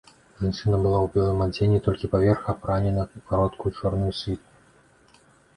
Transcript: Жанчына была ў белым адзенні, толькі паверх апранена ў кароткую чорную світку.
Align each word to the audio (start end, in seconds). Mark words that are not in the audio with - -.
Жанчына 0.43 0.77
была 0.85 0.99
ў 1.01 1.07
белым 1.17 1.43
адзенні, 1.47 1.81
толькі 1.87 2.09
паверх 2.13 2.49
апранена 2.53 3.03
ў 3.15 3.27
кароткую 3.33 3.71
чорную 3.79 4.11
світку. 4.23 5.29